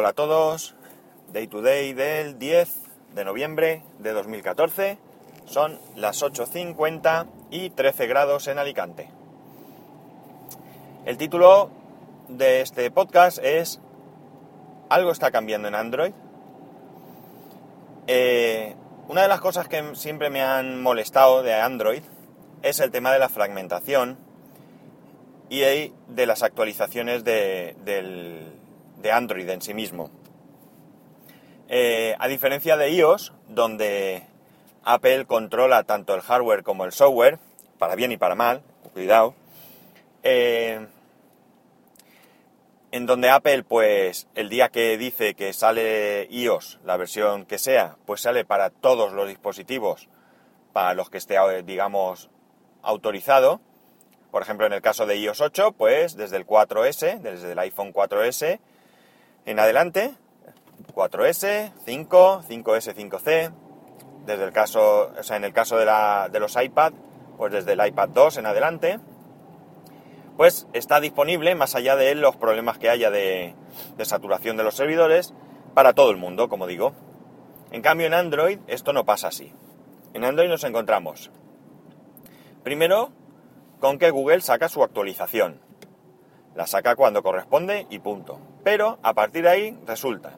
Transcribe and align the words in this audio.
Hola 0.00 0.10
a 0.10 0.12
todos, 0.12 0.76
Day 1.32 1.48
to 1.48 1.60
Day 1.60 1.92
del 1.92 2.38
10 2.38 2.72
de 3.16 3.24
noviembre 3.24 3.82
de 3.98 4.12
2014, 4.12 4.96
son 5.44 5.80
las 5.96 6.22
8.50 6.22 7.26
y 7.50 7.70
13 7.70 8.06
grados 8.06 8.46
en 8.46 8.60
Alicante. 8.60 9.10
El 11.04 11.16
título 11.16 11.70
de 12.28 12.60
este 12.60 12.92
podcast 12.92 13.40
es 13.42 13.80
¿Algo 14.88 15.10
está 15.10 15.32
cambiando 15.32 15.66
en 15.66 15.74
Android? 15.74 16.12
Eh, 18.06 18.76
una 19.08 19.22
de 19.22 19.28
las 19.28 19.40
cosas 19.40 19.66
que 19.66 19.96
siempre 19.96 20.30
me 20.30 20.42
han 20.42 20.80
molestado 20.80 21.42
de 21.42 21.54
Android 21.54 22.04
es 22.62 22.78
el 22.78 22.92
tema 22.92 23.12
de 23.12 23.18
la 23.18 23.28
fragmentación 23.28 24.16
y 25.50 25.58
de 25.58 26.26
las 26.26 26.44
actualizaciones 26.44 27.24
de, 27.24 27.74
Android 29.12 29.48
en 29.48 29.62
sí 29.62 29.74
mismo. 29.74 30.10
Eh, 31.68 32.16
a 32.18 32.28
diferencia 32.28 32.76
de 32.76 32.90
iOS, 32.90 33.32
donde 33.48 34.22
Apple 34.84 35.26
controla 35.26 35.84
tanto 35.84 36.14
el 36.14 36.22
hardware 36.22 36.62
como 36.62 36.84
el 36.84 36.92
software, 36.92 37.38
para 37.78 37.94
bien 37.94 38.12
y 38.12 38.16
para 38.16 38.34
mal, 38.34 38.62
cuidado, 38.94 39.34
eh, 40.22 40.86
en 42.90 43.06
donde 43.06 43.28
Apple, 43.28 43.64
pues, 43.64 44.28
el 44.34 44.48
día 44.48 44.70
que 44.70 44.96
dice 44.96 45.34
que 45.34 45.52
sale 45.52 46.26
iOS, 46.30 46.78
la 46.84 46.96
versión 46.96 47.44
que 47.44 47.58
sea, 47.58 47.96
pues 48.06 48.22
sale 48.22 48.46
para 48.46 48.70
todos 48.70 49.12
los 49.12 49.28
dispositivos, 49.28 50.08
para 50.72 50.94
los 50.94 51.10
que 51.10 51.18
esté, 51.18 51.36
digamos, 51.64 52.30
autorizado. 52.82 53.60
Por 54.30 54.42
ejemplo, 54.42 54.66
en 54.66 54.72
el 54.72 54.80
caso 54.80 55.04
de 55.04 55.16
iOS 55.18 55.42
8, 55.42 55.72
pues 55.72 56.16
desde 56.16 56.38
el 56.38 56.46
4S, 56.46 57.20
desde 57.20 57.52
el 57.52 57.58
iPhone 57.58 57.92
4S 57.92 58.58
en 59.48 59.58
adelante, 59.58 60.12
4S, 60.94 61.72
5, 61.86 62.42
5S, 62.46 62.94
5C, 62.94 63.50
desde 64.26 64.44
el 64.44 64.52
caso, 64.52 65.10
o 65.18 65.22
sea, 65.22 65.38
en 65.38 65.44
el 65.44 65.54
caso 65.54 65.78
de, 65.78 65.86
la, 65.86 66.28
de 66.30 66.38
los 66.38 66.54
iPad, 66.62 66.92
pues 67.38 67.52
desde 67.52 67.72
el 67.72 67.86
iPad 67.86 68.10
2 68.10 68.36
en 68.36 68.44
adelante, 68.44 69.00
pues 70.36 70.68
está 70.74 71.00
disponible, 71.00 71.54
más 71.54 71.74
allá 71.74 71.96
de 71.96 72.14
los 72.14 72.36
problemas 72.36 72.76
que 72.76 72.90
haya 72.90 73.10
de, 73.10 73.54
de 73.96 74.04
saturación 74.04 74.58
de 74.58 74.64
los 74.64 74.74
servidores, 74.74 75.32
para 75.72 75.94
todo 75.94 76.10
el 76.10 76.18
mundo, 76.18 76.50
como 76.50 76.66
digo. 76.66 76.92
En 77.70 77.80
cambio, 77.80 78.06
en 78.06 78.12
Android 78.12 78.58
esto 78.66 78.92
no 78.92 79.06
pasa 79.06 79.28
así. 79.28 79.54
En 80.12 80.24
Android 80.24 80.48
nos 80.48 80.64
encontramos 80.64 81.30
Primero, 82.62 83.12
con 83.80 83.98
que 83.98 84.10
Google 84.10 84.42
saca 84.42 84.68
su 84.68 84.82
actualización. 84.82 85.62
La 86.54 86.66
saca 86.66 86.96
cuando 86.96 87.22
corresponde 87.22 87.86
y 87.88 87.98
punto. 88.00 88.40
Pero 88.68 88.98
a 89.02 89.14
partir 89.14 89.44
de 89.44 89.48
ahí 89.48 89.78
resulta 89.86 90.36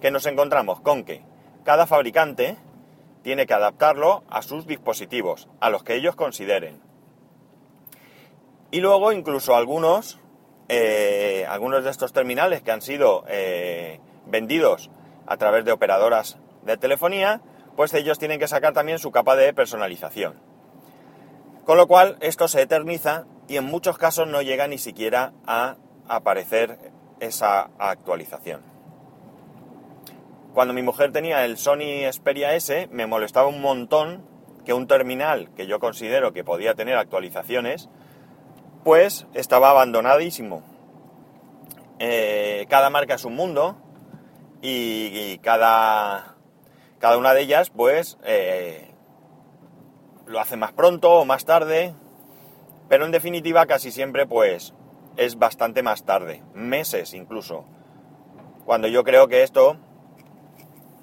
que 0.00 0.10
nos 0.10 0.24
encontramos 0.24 0.80
con 0.80 1.04
que 1.04 1.20
cada 1.62 1.86
fabricante 1.86 2.56
tiene 3.22 3.44
que 3.44 3.52
adaptarlo 3.52 4.24
a 4.30 4.40
sus 4.40 4.66
dispositivos, 4.66 5.46
a 5.60 5.68
los 5.68 5.84
que 5.84 5.94
ellos 5.94 6.16
consideren. 6.16 6.80
Y 8.70 8.80
luego 8.80 9.12
incluso 9.12 9.54
algunos, 9.54 10.18
eh, 10.70 11.44
algunos 11.50 11.84
de 11.84 11.90
estos 11.90 12.14
terminales 12.14 12.62
que 12.62 12.70
han 12.70 12.80
sido 12.80 13.24
eh, 13.28 14.00
vendidos 14.24 14.88
a 15.26 15.36
través 15.36 15.66
de 15.66 15.72
operadoras 15.72 16.38
de 16.62 16.78
telefonía, 16.78 17.42
pues 17.76 17.92
ellos 17.92 18.18
tienen 18.18 18.40
que 18.40 18.48
sacar 18.48 18.72
también 18.72 18.98
su 18.98 19.10
capa 19.10 19.36
de 19.36 19.52
personalización. 19.52 20.40
Con 21.66 21.76
lo 21.76 21.86
cual 21.88 22.16
esto 22.20 22.48
se 22.48 22.62
eterniza 22.62 23.26
y 23.48 23.58
en 23.58 23.64
muchos 23.66 23.98
casos 23.98 24.26
no 24.28 24.40
llega 24.40 24.66
ni 24.66 24.78
siquiera 24.78 25.34
a 25.46 25.76
aparecer 26.08 26.96
esa 27.20 27.70
actualización. 27.78 28.62
Cuando 30.54 30.74
mi 30.74 30.82
mujer 30.82 31.12
tenía 31.12 31.44
el 31.44 31.56
Sony 31.56 32.10
Xperia 32.10 32.54
S 32.54 32.88
me 32.90 33.06
molestaba 33.06 33.48
un 33.48 33.60
montón 33.60 34.24
que 34.64 34.72
un 34.72 34.86
terminal 34.86 35.50
que 35.54 35.66
yo 35.66 35.78
considero 35.78 36.32
que 36.32 36.44
podía 36.44 36.74
tener 36.74 36.96
actualizaciones 36.96 37.88
pues 38.84 39.26
estaba 39.34 39.70
abandonadísimo. 39.70 40.62
Eh, 41.98 42.66
cada 42.68 42.90
marca 42.90 43.14
es 43.14 43.24
un 43.24 43.34
mundo 43.34 43.76
y, 44.62 45.38
cada, 45.38 46.36
cada 46.98 47.18
una 47.18 47.34
de 47.34 47.42
ellas 47.42 47.70
pues 47.70 48.18
eh, 48.24 48.90
lo 50.26 50.40
hace 50.40 50.56
más 50.56 50.72
pronto 50.72 51.12
o 51.12 51.24
más 51.24 51.44
tarde, 51.44 51.94
pero 52.88 53.04
en 53.04 53.12
definitiva 53.12 53.66
casi 53.66 53.90
siempre 53.90 54.26
pues 54.26 54.74
es 55.18 55.36
bastante 55.36 55.82
más 55.82 56.04
tarde, 56.04 56.42
meses 56.54 57.12
incluso. 57.12 57.64
Cuando 58.64 58.86
yo 58.86 59.02
creo 59.02 59.26
que 59.26 59.42
esto 59.42 59.76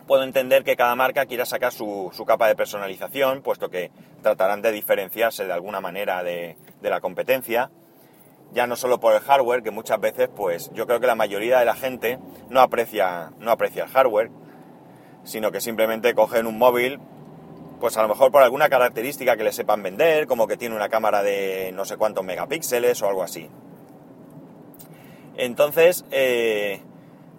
puedo 0.07 0.23
entender 0.23 0.63
que 0.63 0.77
cada 0.77 0.95
marca 0.95 1.25
quiera 1.25 1.45
sacar 1.45 1.73
su, 1.73 2.11
capa 2.25 2.47
de 2.47 2.55
personalización, 2.55 3.41
puesto 3.41 3.69
que 3.69 3.91
tratarán 4.23 4.61
de 4.61 4.71
diferenciarse 4.71 5.45
de 5.45 5.51
alguna 5.51 5.81
manera 5.81 6.23
de, 6.23 6.55
de, 6.81 6.89
la 6.89 7.01
competencia, 7.01 7.71
ya 8.53 8.67
no 8.67 8.77
solo 8.77 9.01
por 9.01 9.13
el 9.13 9.19
hardware, 9.19 9.63
que 9.63 9.71
muchas 9.71 9.99
veces 9.99 10.29
pues 10.33 10.71
yo 10.73 10.87
creo 10.87 11.01
que 11.01 11.07
la 11.07 11.15
mayoría 11.15 11.59
de 11.59 11.65
la 11.65 11.75
gente 11.75 12.17
no 12.49 12.61
aprecia, 12.61 13.33
no 13.39 13.51
aprecia 13.51 13.83
el 13.83 13.89
hardware, 13.89 14.31
sino 15.25 15.51
que 15.51 15.59
simplemente 15.59 16.13
cogen 16.13 16.47
un 16.47 16.57
móvil, 16.57 16.99
pues 17.81 17.97
a 17.97 18.01
lo 18.01 18.07
mejor 18.07 18.31
por 18.31 18.43
alguna 18.43 18.69
característica 18.69 19.35
que 19.35 19.43
le 19.43 19.51
sepan 19.51 19.83
vender, 19.83 20.25
como 20.25 20.47
que 20.47 20.55
tiene 20.55 20.75
una 20.75 20.87
cámara 20.87 21.21
de 21.21 21.71
no 21.73 21.83
sé 21.83 21.97
cuántos 21.97 22.23
megapíxeles 22.23 23.01
o 23.01 23.09
algo 23.09 23.21
así. 23.23 23.49
Entonces, 25.37 26.05
eh, 26.11 26.81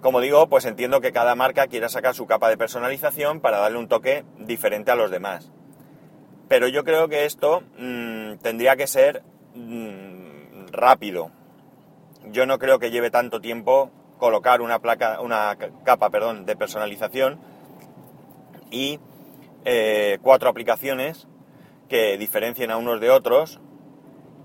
como 0.01 0.21
digo, 0.21 0.49
pues 0.49 0.65
entiendo 0.65 1.01
que 1.01 1.13
cada 1.13 1.35
marca 1.35 1.67
quiera 1.67 1.89
sacar 1.89 2.15
su 2.15 2.27
capa 2.27 2.49
de 2.49 2.57
personalización 2.57 3.41
para 3.41 3.59
darle 3.59 3.79
un 3.79 3.89
toque 3.89 4.25
diferente 4.39 4.91
a 4.91 4.97
los 4.97 5.11
demás. 5.11 5.51
Pero 6.49 6.69
yo 6.69 6.85
creo 6.85 7.09
que 7.09 7.25
esto 7.25 7.63
mm, 7.79 8.37
tendría 8.43 8.77
que 8.77 8.87
ser 8.87 9.23
mm, 9.55 10.69
rápido. 10.71 11.31
Yo 12.31 12.47
no 12.47 12.59
creo 12.59 12.79
que 12.79 12.91
lleve 12.91 13.11
tanto 13.11 13.41
tiempo 13.41 13.91
colocar 14.19 14.61
una 14.61 14.79
placa, 14.79 15.21
una 15.21 15.57
capa, 15.85 16.11
perdón, 16.11 16.47
de 16.47 16.57
personalización 16.57 17.39
y 18.71 19.01
eh, 19.65 20.19
cuatro 20.23 20.49
aplicaciones 20.49 21.27
que 21.89 22.19
diferencien 22.19 22.71
a 22.71 22.77
unos 22.77 23.01
de 23.01 23.11
otros 23.11 23.61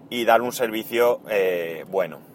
y 0.09 0.25
dar 0.25 0.41
un 0.41 0.51
servicio 0.51 1.21
eh, 1.29 1.85
bueno. 1.89 2.30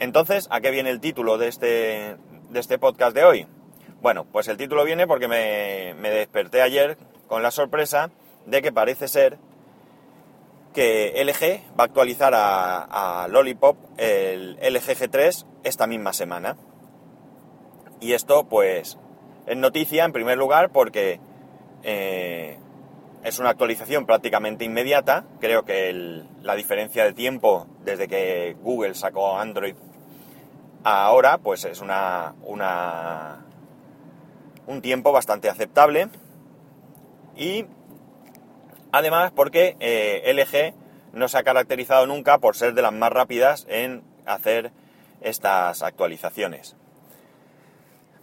Entonces, 0.00 0.48
¿a 0.50 0.60
qué 0.60 0.70
viene 0.70 0.90
el 0.90 1.00
título 1.00 1.38
de 1.38 1.48
este, 1.48 2.16
de 2.50 2.60
este 2.60 2.78
podcast 2.78 3.14
de 3.14 3.24
hoy? 3.24 3.46
Bueno, 4.02 4.26
pues 4.30 4.48
el 4.48 4.56
título 4.56 4.84
viene 4.84 5.06
porque 5.06 5.28
me, 5.28 5.94
desperté 6.10 6.62
ayer 6.62 6.98
con 7.26 7.42
la 7.42 7.50
sorpresa 7.50 8.10
de 8.46 8.60
que 8.60 8.72
parece 8.72 9.08
ser 9.08 9.38
que 10.74 11.12
LG 11.24 11.78
va 11.78 11.84
a 11.84 11.86
actualizar 11.86 12.34
a, 12.34 13.22
a, 13.22 13.28
Lollipop 13.28 13.76
el 13.96 14.56
LG 14.56 14.96
G3 14.98 15.46
esta 15.62 15.86
misma 15.86 16.12
semana. 16.12 16.56
Y 18.00 18.12
esto 18.12 18.48
pues 18.48 18.98
es 19.46 19.56
noticia 19.56 20.04
en 20.04 20.12
primer 20.12 20.36
lugar 20.36 20.70
porque 20.70 21.20
eh, 21.82 22.58
es 23.24 23.38
una 23.38 23.50
actualización 23.50 24.04
prácticamente 24.04 24.64
inmediata. 24.64 25.24
Creo 25.40 25.64
que 25.64 26.22
la 26.42 26.54
diferencia 26.54 27.04
de 27.04 27.14
tiempo 27.14 27.66
desde 27.82 28.06
que 28.06 28.54
Google 28.60 28.94
sacó 28.94 29.38
Android 29.38 29.74
a 30.84 31.06
ahora, 31.06 31.38
pues 31.38 31.64
es 31.64 31.80
una, 31.80 32.34
un 34.66 34.82
tiempo 34.82 35.10
bastante 35.10 35.48
aceptable. 35.48 36.08
Y 37.34 37.64
además 38.92 39.32
porque 39.34 39.76
eh, 39.80 40.30
LG 40.34 40.74
no 41.16 41.28
se 41.28 41.38
ha 41.38 41.42
caracterizado 41.42 42.06
nunca 42.06 42.38
por 42.38 42.56
ser 42.56 42.74
de 42.74 42.82
las 42.82 42.92
más 42.92 43.10
rápidas 43.10 43.66
en 43.70 44.04
hacer 44.26 44.70
estas 45.22 45.82
actualizaciones. 45.82 46.76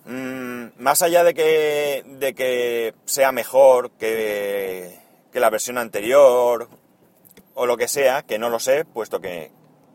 Mm, 0.05 0.67
más 0.77 1.01
allá 1.01 1.23
de 1.23 1.33
que, 1.33 2.03
de 2.05 2.33
que 2.33 2.93
sea 3.05 3.31
mejor 3.31 3.91
que, 3.91 5.00
que 5.31 5.39
la 5.39 5.49
versión 5.49 5.77
anterior 5.77 6.69
o 7.53 7.65
lo 7.65 7.77
que 7.77 7.87
sea, 7.87 8.23
que 8.23 8.39
no 8.39 8.49
lo 8.49 8.59
sé, 8.59 8.85
puesto 8.85 9.21
que 9.21 9.51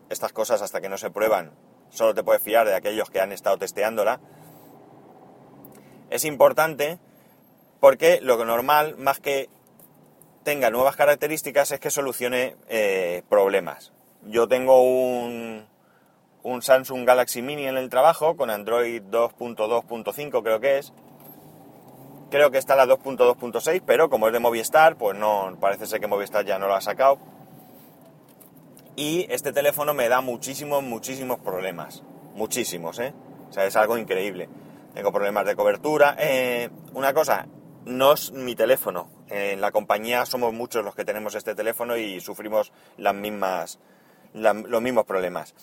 estas 0.09 0.33
cosas 0.33 0.63
hasta 0.63 0.81
que 0.81 0.89
no 0.89 0.99
se 0.99 1.11
prueban 1.11 1.53
solo 1.91 2.15
te 2.15 2.23
puedes 2.23 2.43
fiar 2.43 2.67
de 2.67 2.75
aquellos 2.75 3.11
que 3.11 3.21
han 3.21 3.33
estado 3.33 3.59
testeándola, 3.59 4.21
es 6.11 6.25
importante 6.25 6.99
porque 7.81 8.21
lo 8.23 8.43
normal, 8.45 8.97
más 8.97 9.21
que 9.21 9.49
tenga 10.45 10.71
nuevas 10.71 10.97
características, 10.97 11.73
es 11.73 11.81
que 11.81 11.91
solucione 11.91 12.57
eh, 12.69 13.23
problemas. 13.29 13.93
Yo 14.23 14.49
tengo 14.49 14.83
un, 14.83 15.67
un 16.43 16.63
Samsung 16.63 17.07
Galaxy 17.07 17.43
Mini 17.43 17.67
en 17.67 17.77
el 17.77 17.91
trabajo 17.91 18.37
con 18.37 18.51
Android 18.51 19.03
2.2.5 19.03 20.43
creo 20.43 20.61
que 20.61 20.79
es. 20.79 20.93
Creo 22.31 22.51
que 22.51 22.59
está 22.59 22.75
la 22.75 22.87
2.2.6, 22.87 23.83
pero 23.87 24.11
como 24.11 24.27
es 24.27 24.33
de 24.33 24.41
Movistar, 24.41 24.97
pues 24.97 25.17
no, 25.17 25.57
parece 25.61 25.87
ser 25.87 26.01
que 26.01 26.09
Movistar 26.09 26.45
ya 26.45 26.59
no 26.59 26.67
lo 26.67 26.75
ha 26.75 26.81
sacado. 26.81 27.19
Y 28.97 29.27
este 29.31 29.53
teléfono 29.53 29.95
me 29.95 30.09
da 30.09 30.21
muchísimos, 30.21 30.83
muchísimos 30.83 31.39
problemas. 31.39 32.03
Muchísimos, 32.35 32.99
¿eh? 32.99 33.15
O 33.49 33.53
sea, 33.53 33.65
es 33.65 33.77
algo 33.77 33.97
increíble. 33.97 34.49
Tengo 34.95 35.13
problemas 35.13 35.47
de 35.47 35.55
cobertura. 35.55 36.17
Eh, 36.19 36.71
una 36.95 37.13
cosa, 37.13 37.47
no 37.85 38.13
es 38.15 38.33
mi 38.33 38.57
teléfono. 38.57 39.09
En 39.29 39.61
la 39.61 39.71
compañía 39.71 40.27
somos 40.27 40.53
muchos 40.53 40.85
los 40.85 40.95
que 40.95 41.05
tenemos 41.05 41.35
este 41.35 41.55
teléfono 41.55 41.97
y 41.97 42.21
sufrimos 42.21 42.73
las 42.97 43.15
mismas, 43.15 43.79
los 44.33 44.83
mismos 44.83 45.05
problemas. 45.05 45.55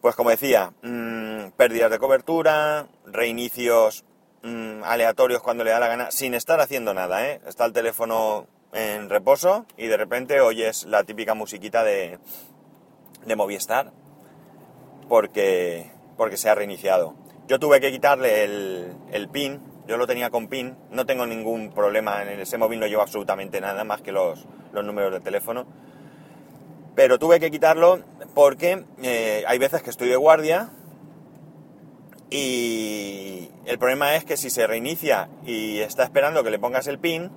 Pues 0.00 0.16
como 0.16 0.30
decía, 0.30 0.72
mmm, 0.82 1.50
pérdidas 1.56 1.90
de 1.90 1.98
cobertura, 1.98 2.86
reinicios 3.06 4.04
mmm, 4.42 4.82
aleatorios 4.84 5.42
cuando 5.42 5.64
le 5.64 5.70
da 5.70 5.80
la 5.80 5.88
gana, 5.88 6.10
sin 6.10 6.34
estar 6.34 6.60
haciendo 6.60 6.94
nada, 6.94 7.26
¿eh? 7.28 7.40
Está 7.46 7.64
el 7.64 7.72
teléfono 7.72 8.46
en 8.72 9.10
reposo 9.10 9.66
y 9.76 9.86
de 9.86 9.96
repente 9.96 10.40
oyes 10.40 10.84
la 10.84 11.04
típica 11.04 11.34
musiquita 11.34 11.84
de, 11.84 12.18
de 13.26 13.36
Movistar 13.36 13.92
porque, 15.08 15.90
porque 16.16 16.36
se 16.36 16.48
ha 16.48 16.54
reiniciado. 16.54 17.14
Yo 17.48 17.58
tuve 17.58 17.80
que 17.80 17.90
quitarle 17.90 18.44
el, 18.44 18.94
el 19.10 19.28
pin, 19.28 19.60
yo 19.86 19.96
lo 19.96 20.06
tenía 20.06 20.30
con 20.30 20.48
pin, 20.48 20.76
no 20.90 21.04
tengo 21.04 21.26
ningún 21.26 21.72
problema, 21.72 22.22
en 22.22 22.40
ese 22.40 22.56
móvil 22.56 22.80
no 22.80 22.86
llevo 22.86 23.02
absolutamente 23.02 23.60
nada 23.60 23.84
más 23.84 24.00
que 24.00 24.12
los, 24.12 24.46
los 24.72 24.84
números 24.84 25.12
de 25.12 25.20
teléfono, 25.20 25.66
pero 26.94 27.18
tuve 27.18 27.40
que 27.40 27.50
quitarlo 27.50 28.00
porque 28.34 28.84
eh, 29.02 29.44
hay 29.46 29.58
veces 29.58 29.82
que 29.82 29.90
estoy 29.90 30.08
de 30.08 30.16
guardia 30.16 30.70
y 32.30 33.21
el 33.64 33.78
problema 33.78 34.16
es 34.16 34.24
que 34.24 34.36
si 34.36 34.50
se 34.50 34.66
reinicia 34.66 35.28
y 35.44 35.78
está 35.78 36.02
esperando 36.02 36.42
que 36.42 36.50
le 36.50 36.58
pongas 36.58 36.86
el 36.88 36.98
pin, 36.98 37.30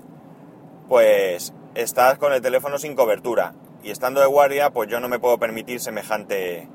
pues 0.89 1.53
estás 1.75 2.17
con 2.17 2.33
el 2.33 2.41
teléfono 2.41 2.79
sin 2.79 2.95
cobertura. 2.95 3.53
Y 3.83 3.91
estando 3.91 4.21
de 4.21 4.27
guardia, 4.27 4.71
pues 4.71 4.89
yo 4.89 4.99
no 4.99 5.07
me 5.07 5.19
puedo 5.19 5.37
permitir 5.37 5.79
semejante, 5.79 6.67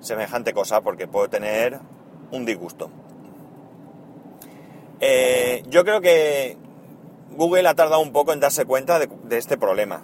semejante 0.00 0.52
cosa 0.52 0.82
porque 0.82 1.08
puedo 1.08 1.28
tener 1.30 1.80
un 2.30 2.44
disgusto. 2.44 2.90
Eh, 5.00 5.62
yo 5.68 5.84
creo 5.84 6.02
que 6.02 6.58
Google 7.30 7.66
ha 7.68 7.74
tardado 7.74 8.02
un 8.02 8.12
poco 8.12 8.34
en 8.34 8.40
darse 8.40 8.66
cuenta 8.66 8.98
de, 8.98 9.08
este 9.30 9.56
problema. 9.56 10.02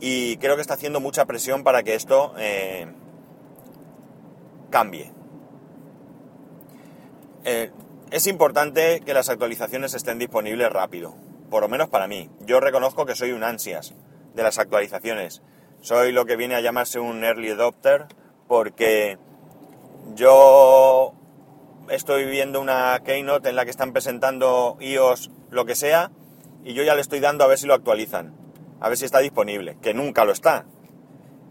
Y 0.00 0.36
creo 0.36 0.56
que 0.56 0.62
está 0.62 0.74
haciendo 0.74 1.00
mucha 1.00 1.24
presión 1.24 1.64
para 1.64 1.82
que 1.82 1.94
esto 1.94 2.34
eh, 2.36 2.88
cambie. 4.68 5.10
Eh, 7.44 7.70
es 8.12 8.26
importante 8.28 9.00
que 9.04 9.14
las 9.14 9.28
actualizaciones 9.28 9.94
estén 9.94 10.18
disponibles 10.18 10.70
rápido 10.70 11.14
por 11.52 11.60
lo 11.60 11.68
menos 11.68 11.90
para 11.90 12.08
mí. 12.08 12.30
Yo 12.46 12.60
reconozco 12.60 13.04
que 13.04 13.14
soy 13.14 13.32
un 13.32 13.44
ansias 13.44 13.92
de 14.34 14.42
las 14.42 14.58
actualizaciones. 14.58 15.42
Soy 15.82 16.10
lo 16.10 16.24
que 16.24 16.36
viene 16.36 16.54
a 16.54 16.62
llamarse 16.62 16.98
un 16.98 17.22
early 17.22 17.50
adopter 17.50 18.06
porque 18.48 19.18
yo 20.14 21.12
estoy 21.90 22.24
viendo 22.24 22.58
una 22.58 22.98
keynote 23.04 23.50
en 23.50 23.56
la 23.56 23.66
que 23.66 23.70
están 23.70 23.92
presentando 23.92 24.78
iOS 24.80 25.30
lo 25.50 25.66
que 25.66 25.74
sea 25.74 26.10
y 26.64 26.72
yo 26.72 26.84
ya 26.84 26.94
le 26.94 27.02
estoy 27.02 27.20
dando 27.20 27.44
a 27.44 27.48
ver 27.48 27.58
si 27.58 27.66
lo 27.66 27.74
actualizan, 27.74 28.34
a 28.80 28.88
ver 28.88 28.96
si 28.96 29.04
está 29.04 29.18
disponible, 29.18 29.76
que 29.82 29.92
nunca 29.92 30.24
lo 30.24 30.32
está. 30.32 30.64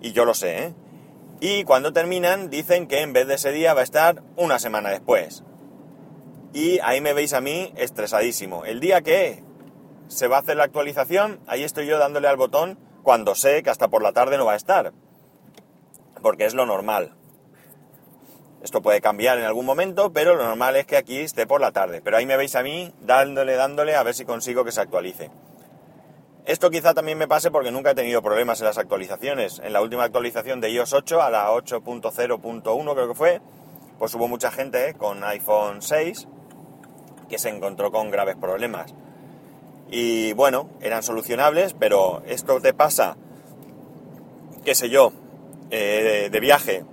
Y 0.02 0.14
yo 0.14 0.26
lo 0.26 0.34
sé, 0.34 0.64
¿eh? 0.64 0.74
Y 1.42 1.64
cuando 1.64 1.94
terminan 1.94 2.50
dicen 2.50 2.88
que 2.88 3.02
en 3.02 3.14
vez 3.14 3.28
de 3.28 3.36
ese 3.36 3.52
día 3.52 3.76
va 3.76 3.82
a 3.82 3.84
estar 3.84 4.24
una 4.36 4.58
semana 4.58 4.90
después. 4.90 5.44
Y 6.54 6.80
ahí 6.80 7.00
me 7.00 7.14
veis 7.14 7.34
a 7.34 7.42
mí 7.42 7.74
estresadísimo. 7.78 8.66
El 8.66 8.80
día 8.82 9.02
que 9.02 9.44
se 10.08 10.28
va 10.28 10.38
a 10.38 10.40
hacer 10.42 10.58
la 10.58 10.66
actualización, 10.66 11.40
ahí 11.48 11.64
estoy 11.64 11.88
yo 11.88 11.98
dándole 11.98 12.28
al 12.28 12.36
botón 12.36 12.78
cuando 13.04 13.36
sé 13.36 13.64
que 13.64 13.70
hasta 13.70 13.88
por 13.88 14.04
la 14.04 14.12
tarde 14.12 14.38
no 14.38 14.46
va 14.46 14.54
a 14.54 14.58
estar. 14.58 14.92
Porque 16.22 16.46
es 16.46 16.54
lo 16.54 16.66
normal. 16.66 17.16
Esto 18.62 18.82
puede 18.82 19.02
cambiar 19.02 19.40
en 19.40 19.46
algún 19.46 19.66
momento, 19.66 20.12
pero 20.12 20.36
lo 20.36 20.44
normal 20.44 20.76
es 20.76 20.86
que 20.86 20.98
aquí 20.98 21.20
esté 21.20 21.48
por 21.48 21.62
la 21.62 21.72
tarde. 21.72 22.02
Pero 22.02 22.18
ahí 22.18 22.26
me 22.26 22.38
veis 22.38 22.56
a 22.56 22.64
mí 22.64 22.94
dándole, 23.00 23.56
dándole 23.56 23.96
a 23.96 24.04
ver 24.04 24.14
si 24.14 24.26
consigo 24.26 24.66
que 24.66 24.74
se 24.74 24.82
actualice. 24.82 25.32
Esto 26.46 26.70
quizá 26.70 26.94
también 26.94 27.18
me 27.18 27.28
pase 27.28 27.50
porque 27.50 27.72
nunca 27.72 27.92
he 27.92 27.96
tenido 27.96 28.22
problemas 28.22 28.60
en 28.60 28.66
las 28.66 28.78
actualizaciones. 28.78 29.60
En 29.60 29.74
la 29.74 29.82
última 29.82 30.04
actualización 30.04 30.60
de 30.60 30.70
iOS 30.70 30.94
8 30.94 31.22
a 31.22 31.30
la 31.30 31.50
8.0.1 31.52 32.94
creo 32.94 33.08
que 33.08 33.16
fue, 33.16 33.42
pues 33.98 34.14
hubo 34.16 34.28
mucha 34.28 34.52
gente 34.52 34.90
¿eh? 34.90 34.94
con 34.96 35.24
iPhone 35.24 35.82
6 35.82 36.28
que 37.32 37.40
se 37.40 37.50
encontró 37.50 37.92
con 37.92 38.12
graves 38.12 38.36
problemas 38.36 38.94
y 39.92 40.32
bueno, 40.34 40.70
eran 40.80 41.04
solucionables, 41.04 41.74
pero 41.78 42.24
esto 42.26 42.62
te 42.62 42.74
pasa, 42.74 43.18
qué 44.64 44.74
sé 44.74 44.90
yo, 44.90 45.12
eh, 45.70 46.30
de 46.32 46.40
viaje, 46.40 46.86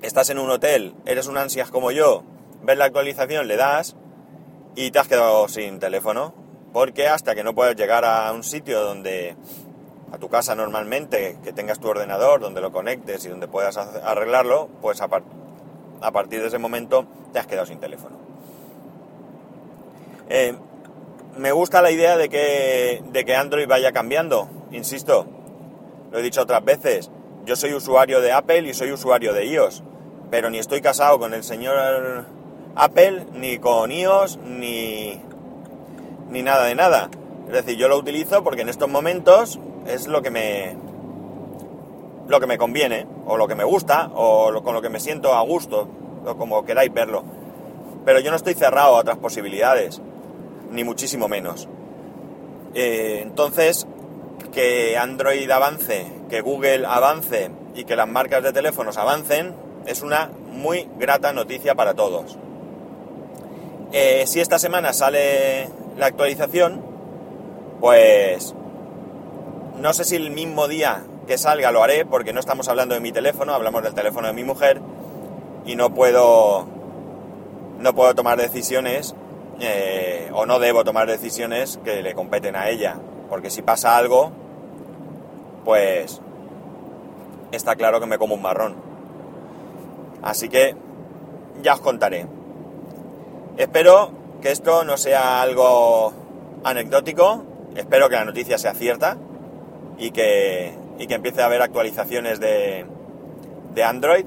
estás 0.00 0.30
en 0.30 0.38
un 0.38 0.48
hotel, 0.48 0.94
eres 1.06 1.26
un 1.26 1.36
ansias 1.36 1.72
como 1.72 1.90
yo, 1.90 2.22
ves 2.62 2.78
la 2.78 2.84
actualización, 2.84 3.48
le 3.48 3.56
das 3.56 3.96
y 4.76 4.92
te 4.92 5.00
has 5.00 5.08
quedado 5.08 5.48
sin 5.48 5.80
teléfono, 5.80 6.34
porque 6.72 7.08
hasta 7.08 7.34
que 7.34 7.42
no 7.42 7.52
puedes 7.52 7.74
llegar 7.74 8.04
a 8.04 8.30
un 8.32 8.44
sitio 8.44 8.80
donde, 8.84 9.34
a 10.12 10.18
tu 10.18 10.28
casa 10.28 10.54
normalmente, 10.54 11.38
que 11.42 11.52
tengas 11.52 11.80
tu 11.80 11.88
ordenador, 11.88 12.40
donde 12.40 12.60
lo 12.60 12.70
conectes 12.70 13.24
y 13.24 13.28
donde 13.28 13.48
puedas 13.48 13.76
arreglarlo, 13.76 14.68
pues 14.80 15.00
a, 15.00 15.08
a 16.00 16.12
partir 16.12 16.42
de 16.42 16.46
ese 16.46 16.58
momento 16.58 17.06
te 17.32 17.40
has 17.40 17.48
quedado 17.48 17.66
sin 17.66 17.80
teléfono. 17.80 18.31
Eh, 20.28 20.54
me 21.36 21.52
gusta 21.52 21.82
la 21.82 21.90
idea 21.90 22.16
de 22.16 22.28
que, 22.28 23.02
de 23.10 23.24
que 23.24 23.34
Android 23.34 23.66
vaya 23.66 23.92
cambiando, 23.92 24.48
insisto, 24.70 25.26
lo 26.10 26.18
he 26.18 26.22
dicho 26.22 26.42
otras 26.42 26.64
veces, 26.64 27.10
yo 27.46 27.56
soy 27.56 27.74
usuario 27.74 28.20
de 28.20 28.32
Apple 28.32 28.68
y 28.68 28.74
soy 28.74 28.92
usuario 28.92 29.32
de 29.32 29.46
iOS, 29.46 29.82
pero 30.30 30.50
ni 30.50 30.58
estoy 30.58 30.80
casado 30.80 31.18
con 31.18 31.34
el 31.34 31.42
señor 31.42 32.26
Apple, 32.74 33.26
ni 33.34 33.58
con 33.58 33.90
iOS, 33.90 34.38
ni, 34.38 35.20
ni 36.30 36.42
nada 36.42 36.66
de 36.66 36.74
nada. 36.74 37.10
Es 37.46 37.52
decir, 37.52 37.76
yo 37.76 37.88
lo 37.88 37.98
utilizo 37.98 38.44
porque 38.44 38.62
en 38.62 38.68
estos 38.68 38.88
momentos 38.88 39.58
es 39.86 40.06
lo 40.06 40.22
que 40.22 40.30
me 40.30 40.76
lo 42.28 42.40
que 42.40 42.46
me 42.46 42.56
conviene, 42.56 43.06
o 43.26 43.36
lo 43.36 43.48
que 43.48 43.54
me 43.54 43.64
gusta, 43.64 44.10
o 44.14 44.62
con 44.62 44.74
lo 44.74 44.80
que 44.80 44.88
me 44.88 45.00
siento 45.00 45.34
a 45.34 45.42
gusto, 45.42 45.88
o 46.24 46.36
como 46.36 46.64
queráis 46.64 46.92
verlo. 46.92 47.24
Pero 48.04 48.20
yo 48.20 48.30
no 48.30 48.36
estoy 48.36 48.54
cerrado 48.54 48.96
a 48.96 49.00
otras 49.00 49.18
posibilidades 49.18 50.00
ni 50.72 50.84
muchísimo 50.84 51.28
menos. 51.28 51.68
Eh, 52.74 53.20
entonces, 53.22 53.86
que 54.52 54.96
Android 54.96 55.48
avance, 55.50 56.06
que 56.28 56.40
Google 56.40 56.86
avance 56.86 57.50
y 57.74 57.84
que 57.84 57.96
las 57.96 58.08
marcas 58.08 58.42
de 58.42 58.52
teléfonos 58.52 58.96
avancen 58.96 59.54
es 59.86 60.02
una 60.02 60.30
muy 60.50 60.88
grata 60.98 61.32
noticia 61.32 61.74
para 61.74 61.94
todos. 61.94 62.38
Eh, 63.92 64.24
si 64.26 64.40
esta 64.40 64.58
semana 64.58 64.92
sale 64.92 65.68
la 65.98 66.06
actualización, 66.06 66.82
pues 67.80 68.54
no 69.78 69.92
sé 69.92 70.04
si 70.04 70.16
el 70.16 70.30
mismo 70.30 70.68
día 70.68 71.04
que 71.26 71.36
salga 71.36 71.72
lo 71.72 71.82
haré, 71.82 72.06
porque 72.06 72.32
no 72.32 72.40
estamos 72.40 72.68
hablando 72.68 72.94
de 72.94 73.00
mi 73.00 73.12
teléfono, 73.12 73.54
hablamos 73.54 73.82
del 73.82 73.94
teléfono 73.94 74.28
de 74.28 74.32
mi 74.32 74.44
mujer 74.44 74.80
y 75.66 75.76
no 75.76 75.94
puedo 75.94 76.66
no 77.78 77.94
puedo 77.94 78.14
tomar 78.14 78.38
decisiones 78.38 79.14
eh, 79.62 80.28
o 80.34 80.44
no 80.44 80.58
debo 80.58 80.82
tomar 80.82 81.06
decisiones 81.06 81.78
que 81.84 82.02
le 82.02 82.14
competen 82.14 82.56
a 82.56 82.68
ella, 82.68 82.96
porque 83.28 83.48
si 83.48 83.62
pasa 83.62 83.96
algo, 83.96 84.32
pues 85.64 86.20
está 87.52 87.76
claro 87.76 88.00
que 88.00 88.06
me 88.06 88.18
como 88.18 88.34
un 88.34 88.42
marrón. 88.42 88.74
Así 90.22 90.48
que 90.48 90.74
ya 91.62 91.74
os 91.74 91.80
contaré. 91.80 92.26
Espero 93.56 94.10
que 94.40 94.50
esto 94.50 94.84
no 94.84 94.96
sea 94.96 95.40
algo 95.40 96.12
anecdótico, 96.64 97.44
espero 97.76 98.08
que 98.08 98.16
la 98.16 98.24
noticia 98.24 98.58
sea 98.58 98.74
cierta 98.74 99.16
y 99.96 100.10
que, 100.10 100.74
y 100.98 101.06
que 101.06 101.14
empiece 101.14 101.40
a 101.40 101.46
haber 101.46 101.62
actualizaciones 101.62 102.40
de, 102.40 102.84
de 103.74 103.84
Android 103.84 104.24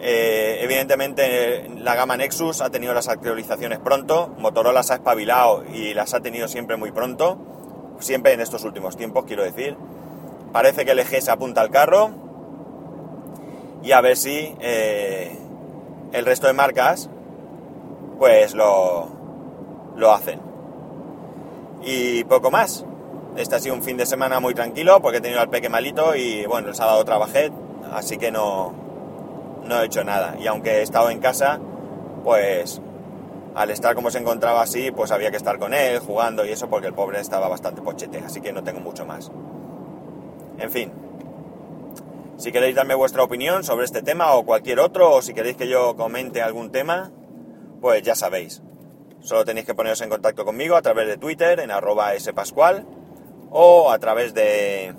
eh, 0.00 0.58
evidentemente 0.60 1.70
la 1.78 1.94
gama 1.94 2.16
Nexus 2.16 2.60
ha 2.60 2.70
tenido 2.70 2.92
las 2.92 3.08
actualizaciones 3.08 3.78
pronto, 3.78 4.34
Motorola 4.38 4.82
se 4.82 4.92
ha 4.92 4.96
espabilado 4.96 5.64
y 5.72 5.94
las 5.94 6.14
ha 6.14 6.20
tenido 6.20 6.48
siempre 6.48 6.76
muy 6.76 6.92
pronto, 6.92 7.38
siempre 7.98 8.32
en 8.32 8.40
estos 8.40 8.64
últimos 8.64 8.96
tiempos 8.96 9.24
quiero 9.26 9.42
decir. 9.42 9.76
Parece 10.52 10.84
que 10.84 10.92
el 10.92 10.98
eje 10.98 11.20
se 11.20 11.30
apunta 11.30 11.60
al 11.60 11.70
carro 11.70 12.10
y 13.82 13.92
a 13.92 14.00
ver 14.00 14.16
si 14.16 14.54
eh, 14.60 15.36
el 16.12 16.26
resto 16.26 16.46
de 16.46 16.52
marcas 16.52 17.08
pues 18.18 18.54
lo, 18.54 19.08
lo 19.96 20.12
hacen. 20.12 20.40
Y 21.82 22.24
poco 22.24 22.50
más. 22.50 22.84
Este 23.36 23.54
ha 23.54 23.60
sido 23.60 23.74
un 23.74 23.82
fin 23.82 23.98
de 23.98 24.06
semana 24.06 24.40
muy 24.40 24.54
tranquilo 24.54 25.00
porque 25.02 25.18
he 25.18 25.20
tenido 25.20 25.40
al 25.40 25.50
peque 25.50 25.68
malito 25.68 26.16
y 26.16 26.46
bueno, 26.46 26.68
el 26.68 26.74
sábado 26.74 27.04
trabajé, 27.04 27.52
así 27.92 28.16
que 28.16 28.30
no, 28.30 28.85
no 29.66 29.80
he 29.80 29.86
hecho 29.86 30.04
nada. 30.04 30.36
Y 30.38 30.46
aunque 30.46 30.78
he 30.78 30.82
estado 30.82 31.10
en 31.10 31.20
casa, 31.20 31.60
pues 32.24 32.80
al 33.54 33.70
estar 33.70 33.94
como 33.94 34.10
se 34.10 34.18
encontraba 34.18 34.62
así, 34.62 34.90
pues 34.90 35.10
había 35.12 35.30
que 35.30 35.38
estar 35.38 35.58
con 35.58 35.72
él, 35.72 35.98
jugando 36.00 36.44
y 36.44 36.50
eso, 36.50 36.68
porque 36.68 36.88
el 36.88 36.94
pobre 36.94 37.20
estaba 37.20 37.48
bastante 37.48 37.80
pochete, 37.82 38.18
así 38.18 38.40
que 38.40 38.52
no 38.52 38.62
tengo 38.62 38.80
mucho 38.80 39.06
más. 39.06 39.30
En 40.58 40.70
fin, 40.70 40.92
Si 42.38 42.52
queréis 42.52 42.76
darme 42.76 42.94
vuestra 42.94 43.22
opinión 43.22 43.64
sobre 43.64 43.86
este 43.86 44.02
tema 44.02 44.34
o 44.34 44.44
cualquier 44.44 44.78
otro, 44.78 45.10
o 45.10 45.22
si 45.22 45.32
queréis 45.32 45.56
que 45.56 45.68
yo 45.68 45.96
comente 45.96 46.42
algún 46.42 46.70
tema, 46.70 47.10
pues 47.80 48.02
ya 48.02 48.14
sabéis. 48.14 48.62
Solo 49.20 49.46
tenéis 49.46 49.66
que 49.66 49.74
poneros 49.74 50.02
en 50.02 50.10
contacto 50.10 50.44
conmigo 50.44 50.76
a 50.76 50.82
través 50.82 51.08
de 51.08 51.16
Twitter 51.16 51.60
en 51.60 51.70
arroba 51.70 52.12
spascual 52.18 52.86
o 53.50 53.90
a 53.90 53.98
través 53.98 54.34
de, 54.34 54.94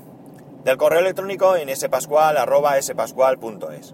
del 0.64 0.78
correo 0.78 1.00
electrónico 1.00 1.56
en 1.56 1.74
spascual 1.76 2.38
arroba 2.38 2.82
spascual.es. 2.82 3.94